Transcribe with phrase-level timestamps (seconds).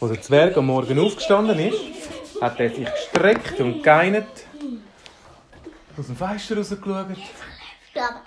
[0.00, 1.78] Als der Zwerg am Morgen aufgestanden ist,
[2.40, 4.46] hat er sich gestreckt und geinert,
[5.98, 7.06] aus dem Fenster rausgeschaut.
[7.92, 8.20] Glaube.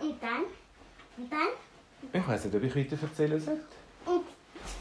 [0.00, 0.42] Und dann?
[1.16, 1.48] Und dann?
[2.12, 3.60] Ich weiß nicht, ob ich weiter erzählen soll.
[4.04, 4.24] Und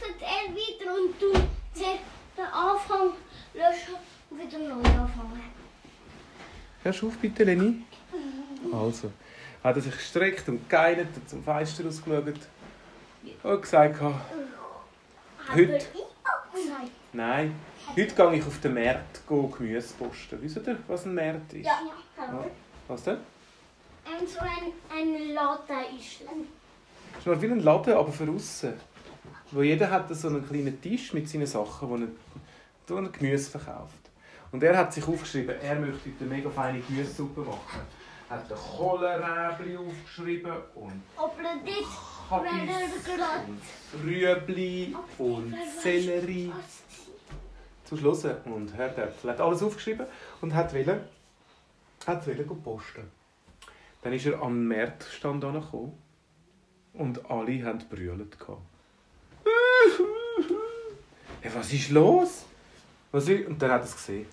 [0.01, 1.31] erzähl wieder und du
[1.73, 1.99] zuerst
[2.37, 3.13] den Anfang
[3.53, 3.95] löschen
[4.29, 5.41] und wieder neu anfangen.
[6.83, 7.83] Hörst du auf bitte, Leni?
[8.73, 9.11] Also,
[9.63, 12.33] hat er sich gestreckt und geinert, hat zum Fenster rausgeschaut
[13.43, 14.21] und gesagt, Aber
[15.53, 15.79] Heute?
[17.13, 17.55] nein,
[17.95, 20.41] heute gehe ich auf den Markt Gemüse posten.
[20.41, 21.65] Wisst ihr, was ein Markt ist?
[21.65, 21.79] Ja,
[22.17, 22.45] aber
[22.87, 23.17] Was denn?
[24.05, 26.21] ein so ein, ein Latte ist.
[27.23, 28.73] Das ist wie ein Laden, aber für aussen.
[29.51, 32.07] Wo jeder hat so einen kleinen Tisch mit seinen Sachen, wo er,
[32.87, 33.99] wo er Gemüse verkauft.
[34.51, 37.81] Und er hat sich aufgeschrieben, er möchte heute eine mega feine Gemüsesuppe machen.
[38.31, 41.85] Er hat ein Kohlenräbli aufgeschrieben und Kabis
[42.29, 46.53] und Rüebli und Sellerie.
[47.83, 49.29] Zum Schluss und Herdöpfel.
[49.29, 50.05] Er hat alles aufgeschrieben
[50.39, 51.01] und hat wollte,
[52.07, 53.11] hat wollte gehen posten.
[54.01, 56.01] Dann ist er am Marktstand angekommen
[56.93, 58.37] und alle haben brüllt.
[61.41, 62.45] Hey, was ist los?
[63.11, 63.45] Was ist?
[63.45, 64.25] Und dann hat er es gesehen.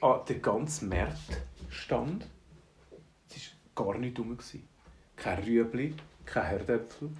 [0.00, 1.14] Ah, der ganze war
[3.74, 4.36] gar nicht rum.
[5.16, 5.94] Kein Rüebli,
[6.24, 7.10] kein Herdöpfel,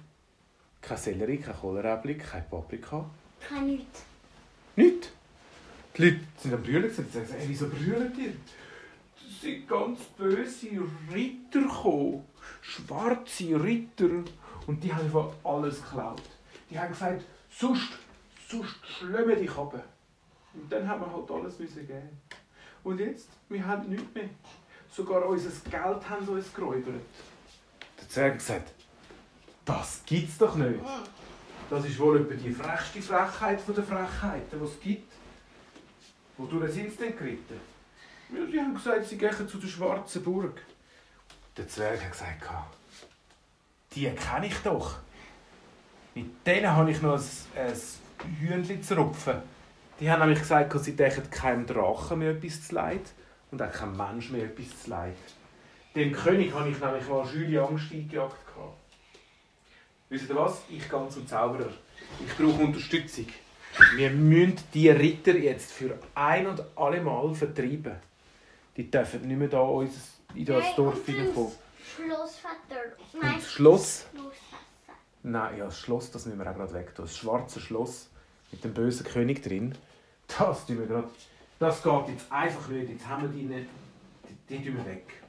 [0.81, 3.09] kein Sellerie, kein Kohlrabi, kein Paprika.
[3.47, 4.03] Kann nichts.
[4.75, 5.09] Nichts.
[5.97, 6.89] Die Leute sind am Brüllen.
[6.89, 8.33] Sie sagen, hey, wieso brüllt ihr?
[9.15, 10.67] Es sind ganz böse
[11.13, 12.25] Ritter gekommen.
[12.61, 14.09] Schwarze Ritter.
[14.67, 16.21] Und die haben einfach alles geklaut.
[16.69, 17.93] Die haben gesagt, sonst,
[18.49, 19.83] sonst schlemmen dich runter.
[20.53, 22.21] Und dann haben wir halt alles müssen geben.
[22.83, 24.29] Und jetzt, wir haben nichts mehr.
[24.91, 27.01] Sogar unser Geld haben sie uns geräubert.
[27.99, 28.71] Der Zwerg gesagt,
[29.65, 30.79] das gibt's doch nicht.
[31.69, 35.13] Das ist wohl etwa die frechste Frechheit der Frechheiten, die es gibt.
[36.37, 37.59] Wodurch sind sie denn geritten?
[38.33, 40.61] Ja, sie haben gesagt, sie gehen zu der Schwarzen Burg.
[41.57, 42.43] Der Zwerg hat gesagt,
[43.93, 44.97] die kenne ich doch.
[46.13, 47.23] Mit denen habe ich noch ein,
[47.55, 49.41] ein Hühnchen zu rupfen.
[49.99, 53.13] Die haben nämlich gesagt, sie denken keinem Drachen mehr etwas zu leid
[53.55, 55.15] und auch keinem Mensch mehr etwas zu leid.
[55.95, 58.35] Dem König habe ich nämlich mal schöne Angst eingejagt.
[60.09, 60.61] Wisst ihr was?
[60.69, 61.69] Ich gehe zum Zauberer.
[62.25, 63.27] Ich brauche Unterstützung.
[63.95, 67.95] Wir müssen die Ritter jetzt für ein und alle Mal vertreiben.
[68.77, 71.51] Die dürfen nicht mehr da uns in das Dorf hineinkommen.
[73.13, 74.05] Und Nein, das Schloss?
[75.23, 77.05] Nein, ja, das Schloss, das müssen wir auch gerade weg tun.
[77.05, 78.09] Das schwarze Schloss
[78.51, 79.75] mit dem bösen König drin.
[80.37, 81.09] Das tun wir gerade.
[81.65, 82.91] Das geht jetzt einfach nicht.
[82.91, 83.67] Jetzt haben wir die nicht.
[84.47, 85.23] Die, tun wir weg.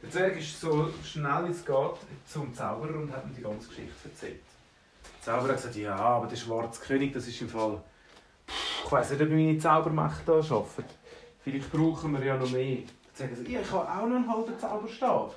[0.00, 3.66] Der Zwerg ist so schnell wie es geht zum Zauberer und hat ihm die ganze
[3.66, 4.44] Geschichte erzählt.
[5.02, 7.82] Der Zauberer hat gesagt, ja, aber der schwarze König, das ist im Fall...
[8.46, 10.84] Ich weiss nicht, ob meine Zaubermacht hier arbeiten.
[11.42, 12.78] Vielleicht brauchen wir ja noch mehr.
[13.14, 15.34] Zwerg sagt, ja, ich habe auch noch einen halben Zauberstab.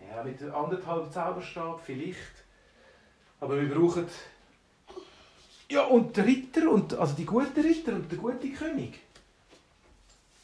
[0.00, 2.16] Ja, mit anderthalb Zauberstab vielleicht.
[3.38, 4.06] Aber wir brauchen...
[5.70, 9.00] Ja, und der Ritter, und, also die guten Ritter und der gute König.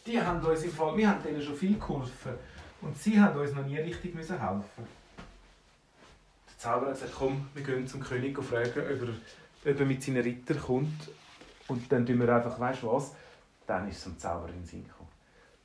[0.06, 0.96] Die haben uns im Fall...
[0.96, 2.32] Wir haben denen schon viel geholfen.
[2.82, 4.84] Und sie haben uns noch nie richtig müssen helfen
[6.46, 9.86] Der Zauberer hat gesagt, komm, wir gehen zum König und fragen, ob er, ob er
[9.86, 11.08] mit seinen Rittern kommt.
[11.68, 13.12] Und dann tun wir einfach, weißt du was?
[13.66, 15.08] Dann ist es zum Zauberer in Sinn gekommen.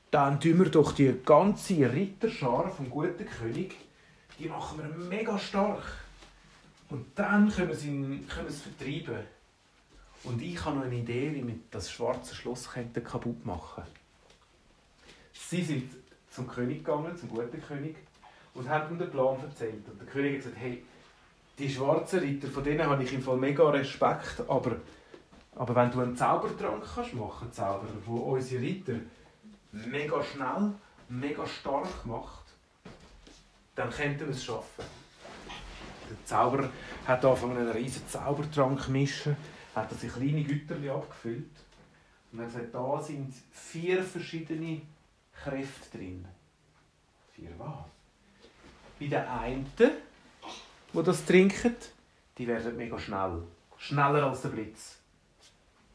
[0.10, 3.76] Dann tun wir doch die ganze Ritterschar vom guten König,
[4.40, 5.84] die machen wir mega stark.
[6.90, 9.26] Und dann können wir sie können wir es vertreiben.
[10.24, 13.84] Und ich habe noch eine Idee, wie wir das schwarze Schloss kaputt machen
[15.34, 15.92] Sie sind
[16.30, 17.96] zum König gegangen, zum guten König,
[18.54, 19.88] und haben ihm den Plan erzählt.
[19.88, 20.84] Und der König hat gesagt, hey,
[21.58, 24.78] die schwarzen Ritter, von denen habe ich im Fall mega Respekt, aber,
[25.56, 28.96] aber wenn du einen Zaubertrank kannst machen, Zauberer, wo unsere Ritter
[29.72, 30.74] mega schnell,
[31.10, 32.46] mega stark macht,
[33.76, 34.86] dann könnten wir es schaffen.
[36.10, 36.70] Der Zauberer
[37.06, 39.38] hat angefangen, einen riesen Zaubertrank zu mischen,
[39.80, 41.50] hat das in kleine Güterli abgefüllt
[42.32, 44.82] und hat gesagt, da sind vier verschiedene
[45.44, 46.26] Kräfte drin.
[47.34, 47.86] Vier was?
[49.00, 49.72] Bei den einen,
[50.94, 51.76] die das trinken,
[52.38, 53.44] die werden mega schnell.
[53.78, 54.98] Schneller als der Blitz.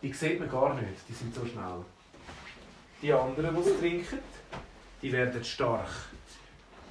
[0.00, 1.84] Die sieht man gar nicht, die sind so schnell.
[3.02, 4.18] Die anderen, die es trinken,
[5.02, 5.90] die werden stark.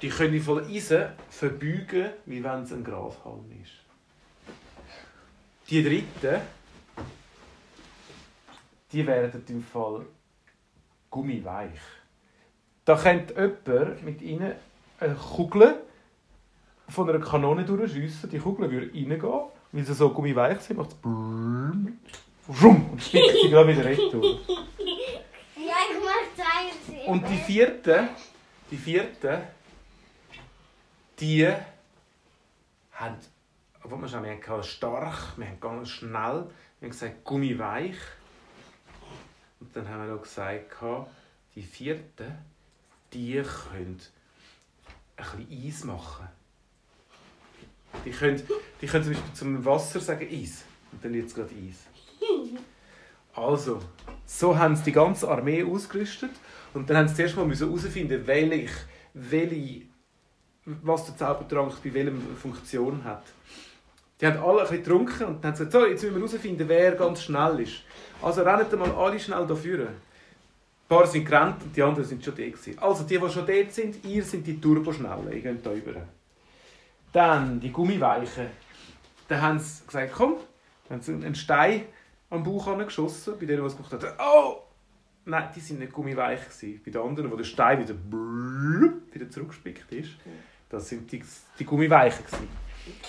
[0.00, 3.72] Die können voll Eisen verbeugen, wie wenn es ein Grashalm ist.
[5.68, 6.40] Die dritten,
[8.94, 10.06] die werden im Fall
[11.10, 11.80] gummiweich.
[12.84, 14.52] Da könnte jemand mit ihnen
[15.00, 15.82] eine Kugel
[16.88, 19.22] von einer Kanone durchschiessen, die Kugel würde reingehen,
[19.72, 20.96] weil sie so gummiweich sind, macht es
[22.46, 24.38] und spickt sie gerade wieder retour.
[27.06, 28.08] Und die vierte,
[28.70, 29.48] die vierte,
[31.18, 31.48] die
[32.92, 33.16] haben,
[33.82, 36.46] obwohl wir schon wir haben stark, wir haben ganz schnell,
[36.80, 37.96] wir haben gesagt gummiweich.
[39.60, 40.76] Und dann haben wir noch gesagt,
[41.54, 42.38] die vierte,
[43.12, 44.00] die können
[45.16, 46.28] ein bisschen Eis machen.
[48.04, 48.42] Die können,
[48.80, 50.64] die können zum Beispiel zum Wasser sagen Eis.
[50.92, 51.86] Und dann wird es gerade Eis.
[53.34, 53.80] Also,
[54.26, 56.30] so haben sie die ganze Armee ausgerüstet.
[56.72, 58.72] Und dann haben sie zuerst mal herausfinden, welche,
[59.14, 59.82] welche,
[60.64, 63.24] was der Zaubertrank bei welcher Funktion hat.
[64.24, 66.66] Die haben alle ein bisschen getrunken und dann haben gesagt, so, jetzt müssen wir herausfinden,
[66.66, 67.82] wer ganz schnell ist.
[68.22, 69.80] Also rennen mal alle schnell dafür.
[69.88, 69.96] Ein
[70.88, 72.42] paar sind gerannt und die anderen sind schon da.
[72.42, 72.78] Gewesen.
[72.78, 75.30] Also die, die schon dort sind, ihr sind die Turboschnellen.
[75.30, 75.92] Ihr geht da über.
[77.12, 78.46] Dann die Gummiweichen.
[79.28, 80.36] Dann haben sie gesagt, komm,
[80.88, 81.82] dann haben sie einen Stein
[82.30, 84.06] am Bauch geschossen, bei denen, die es gemacht haben.
[84.18, 84.62] Oh!
[85.26, 86.44] Nein, die waren nicht gummiweich.
[86.48, 86.80] Gewesen.
[86.82, 87.94] Bei den anderen, wo der Stein wieder,
[89.12, 90.12] wieder zurückgespickt ist,
[90.70, 91.22] das sind die,
[91.58, 92.24] die Gummiweichen.
[92.24, 92.63] Gewesen.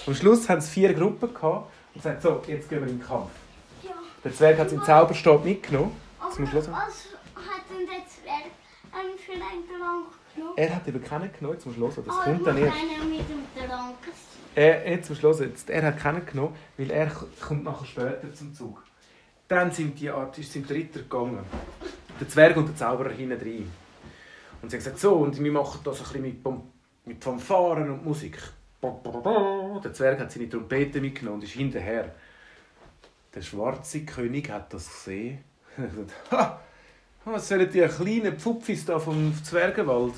[0.07, 3.05] Am Schluss haben sie vier Gruppen gehabt und gesagt, so, jetzt gehen wir in den
[3.07, 3.31] Kampf.
[3.83, 3.91] Ja.
[4.23, 5.91] Der Zwerg hat seinen Zauberstab mitgenommen.
[6.33, 6.67] Zum Schluss.
[6.67, 8.51] was hat denn der Zwerg
[8.93, 10.05] ähm, für einen Trank
[10.35, 10.53] genommen?
[10.57, 12.75] Er hat eben keinen genommen, jetzt musst du hören, das Ah, kommt dann erst.
[13.09, 13.95] mit dem Trank.
[14.55, 17.11] Er, jetzt musst du hören, jetzt, er hat keinen genommen, weil er
[17.41, 18.83] kommt nachher später zum Zug.
[19.47, 21.39] Dann sind die Artisten sind die Ritter gegangen.
[22.19, 23.71] Der Zwerg und der Zauberer hinten rein.
[24.61, 26.37] Und sie haben gesagt, so, und wir machen das ein bisschen mit,
[27.05, 28.37] mit Fanfaren und Musik.
[28.81, 32.13] Der Zwerg hat seine Trompete mitgenommen und ist hinterher.
[33.33, 35.43] Der schwarze König hat das gesehen.
[35.77, 36.61] Er hat gesagt, ha,
[37.25, 40.13] was sollen die kleinen Pfupfis da vom Zwergenwald?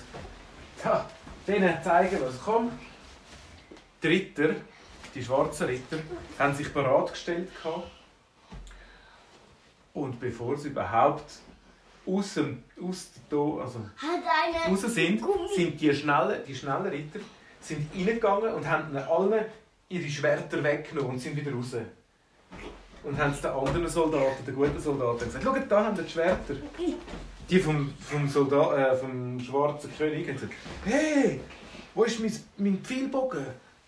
[0.83, 1.09] Ha,
[1.47, 2.73] denen zeigen, was kommt.
[4.03, 4.55] Die Ritter,
[5.15, 5.97] die schwarzen Ritter,
[6.37, 7.49] haben sich bereit gestellt.
[7.63, 7.89] gehabt.
[9.93, 11.39] Und bevor sie überhaupt
[12.05, 13.79] aus dem, aus also
[14.69, 15.23] raus sind,
[15.55, 17.19] sind die schnellen, die schnellen Ritter
[17.61, 19.45] sind reingegangen und haben allen
[19.89, 21.75] ihre Schwerter weggenommen und sind wieder raus.
[23.03, 26.09] Und haben es den anderen Soldaten, den guten Soldaten, gesagt: Schaut, da haben wir die
[26.09, 26.55] Schwerter.
[27.49, 31.39] Die vom, vom, Soldat, äh, vom schwarzen König haben gesagt: Hey,
[31.93, 33.45] wo ist mein, mein Pfeilbogen?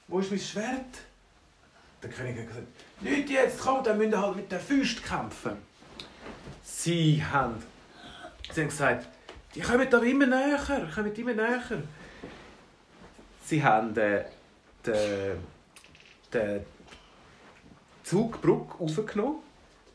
[0.08, 1.04] Wo ist mein Schwert?
[2.02, 2.68] Der König hat gesagt:
[3.02, 5.58] Nicht jetzt, komm, dann müsst ihr halt mit der Füßen kämpfen.
[6.64, 7.56] Sie haben,
[8.54, 9.08] sie haben gesagt:
[9.54, 11.84] Die kommen aber immer näher, kommen immer näher.
[13.50, 14.26] Sie haben äh,
[14.86, 15.40] den,
[16.32, 16.66] den
[18.04, 19.38] Zugbrücke raufgenommen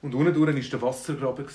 [0.02, 1.46] und unten war der Wassergraben.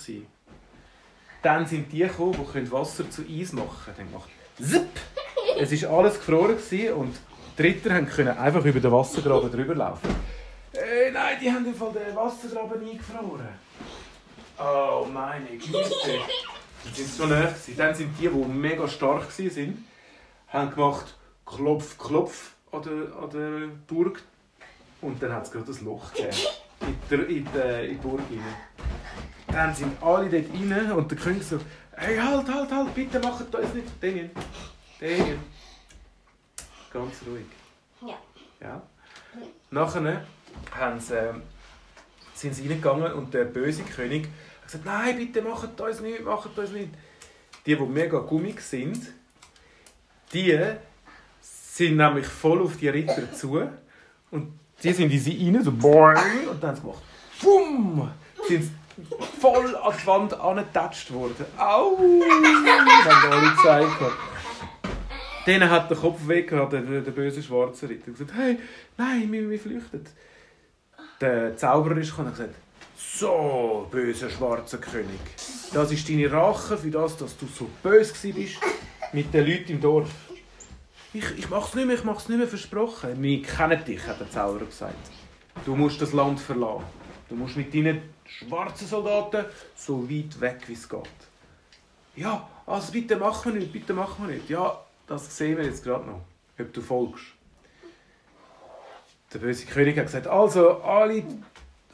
[1.44, 3.98] Dann sind die gekommen, die Wasser zu Eis machen können.
[3.98, 4.30] Dann gemacht
[4.62, 4.88] Zipp!
[5.60, 6.58] Es war alles gefroren
[6.96, 7.18] und
[7.58, 10.08] die Ritter können einfach über den Wassergraben drüber laufen.
[10.72, 13.50] Äh, nein, die haben Fall den Wassergraben eingefroren.
[14.58, 15.82] Oh meine Güte.
[16.86, 17.54] Die sind so nah.
[17.76, 19.86] Dann sind die, die mega stark waren,
[20.48, 21.19] haben gemacht
[21.50, 24.22] Klopf, Klopf an der, an der Burg.
[25.02, 26.36] Und dann hat es gerade ein Loch gegeben.
[26.82, 28.56] In, der, in, der, in die Burg rein.
[29.48, 31.60] Dann sind alle dort rein und der König so,
[31.96, 33.88] hey, halt, halt, halt, bitte macht uns nicht.
[34.00, 34.30] Damien,
[35.00, 35.40] Damien.
[36.94, 37.46] Ganz ruhig.
[38.02, 38.18] Ja.
[38.62, 38.82] Ja.
[39.72, 40.26] Nachher
[40.72, 41.42] haben sie, ähm,
[42.34, 44.28] sind sie reingegangen und der böse König
[44.62, 46.90] hat gesagt, nein, bitte macht uns nicht, macht uns nicht.
[47.66, 49.14] Die, die mega gummig sind,
[50.32, 50.78] die
[51.80, 53.62] sind nämlich voll auf die Ritter zu
[54.32, 56.18] und die sind in sie rein, so boing,
[56.52, 57.02] und dann haben sie gemacht,
[57.42, 58.12] bumm,
[58.48, 58.72] sind
[59.40, 61.46] voll an die Wand angetatscht worden.
[61.58, 61.98] Au!
[61.98, 64.14] haben alle gezeigt.
[65.48, 68.58] Denen hat der Kopf weg, der, der, böse schwarze Ritter gesagt, hey,
[68.98, 70.06] nein, wir, wir flüchten.
[71.22, 72.56] Der Zauberer ist gekommen und gesagt,
[72.98, 75.22] so, böser schwarzer König,
[75.74, 78.58] das ist deine Rache für das, dass du so böse bist
[79.14, 80.10] mit den Leuten im Dorf.
[81.12, 83.22] Ich, ich mach's nicht mehr, ich mach's nicht mehr, versprochen.
[83.22, 85.10] Wir kennen dich, hat der Zauberer gesagt.
[85.66, 86.86] Du musst das Land verlassen.
[87.28, 91.02] Du musst mit deinen schwarzen Soldaten so weit weg, wie es geht.
[92.16, 94.50] Ja, also bitte mach wir nicht, bitte mach wir nicht.
[94.50, 96.22] Ja, das sehen wir jetzt gerade noch,
[96.60, 97.26] ob du folgst.
[99.34, 101.24] Der böse König hat gesagt, also alle,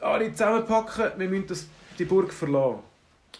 [0.00, 1.66] alle zusammenpacken, wir müssen das,
[1.98, 2.80] die Burg verlassen.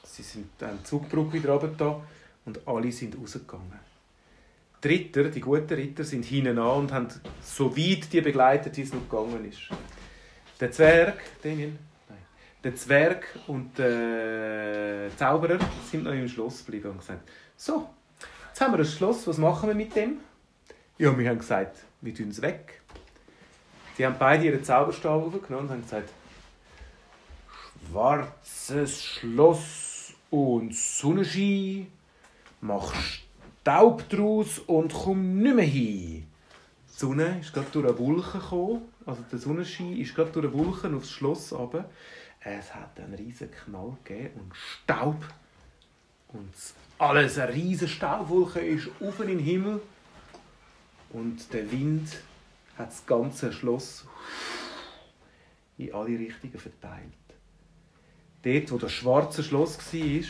[0.04, 2.02] Sie sind dann Zugbrücke wieder runter
[2.46, 3.85] und alle sind rausgegangen.
[4.82, 7.08] Die Ritter, die guten Ritter, sind hinten an und haben
[7.42, 9.62] so weit die begleitet, wie es noch gegangen ist.
[10.60, 11.78] Der Zwerg, Damien,
[12.08, 12.18] nein,
[12.62, 15.58] der Zwerg und der Zauberer
[15.90, 17.88] sind noch im Schloss geblieben und gesagt, so,
[18.48, 20.18] jetzt haben wir ein Schloss, was machen wir mit dem?
[20.98, 22.80] Ja, wir haben gesagt, wir tun es weg.
[23.96, 26.10] Sie haben beide ihren Zauberstab aufgenommen und haben gesagt,
[27.90, 31.86] schwarzes Schloss und Sonnenschein,
[32.60, 32.92] mach
[33.66, 36.24] Staub draus und komm nicht mehr hin.
[36.88, 40.54] Die Sonne ist gerade durch eine Wolke gekommen, also der Sonnenschein ist gerade durch eine
[40.54, 41.90] Wolke aufs Schloss runter.
[42.38, 45.16] Es hat einen riesen Knall gegeben und Staub.
[46.28, 46.52] Und
[46.98, 49.80] alles, eine riesige Staubwolke ist auf in den Himmel.
[51.10, 52.08] Und der Wind
[52.78, 54.06] hat das ganze Schloss
[55.76, 57.02] in alle Richtungen verteilt.
[58.44, 60.22] Dort, wo das schwarze Schloss war,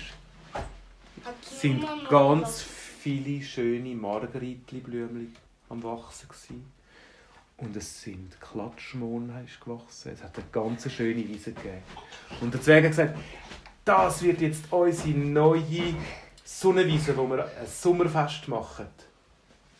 [1.42, 2.75] sind ganz
[3.06, 5.36] viele schöne Margeritli-Blümchen
[5.68, 6.28] am Wachsen.
[6.28, 6.72] Gewesen.
[7.58, 9.32] Und es sind Klatschmohn
[9.64, 10.10] gewachsen.
[10.12, 11.82] Es hat eine ganz schöne Wiese gegeben.
[12.40, 13.16] Und der Zwerg hat gesagt,
[13.84, 15.94] das wird jetzt unsere neue
[16.44, 18.86] Sonnenwiese, wo wir ein Sommerfest machen.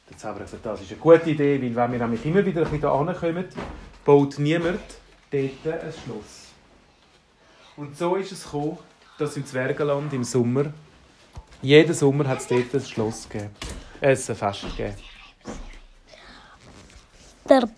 [0.08, 2.64] Der Zauberer hat gesagt, das ist eine gute Idee, weil wenn wir nämlich immer wieder
[2.64, 3.48] ein bisschen
[4.04, 4.78] baut niemand
[5.32, 6.52] dort ein Schloss.
[7.76, 8.78] Und so ist es gekommen,
[9.18, 10.72] dass im Zwergenland im Sommer,
[11.62, 13.50] jeden Sommer hat es dort ein Schloss gegeben.
[14.00, 14.94] Äh, ein Fest gegeben.
[17.48, 17.68] Der,